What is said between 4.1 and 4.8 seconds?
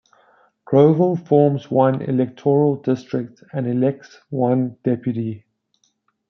one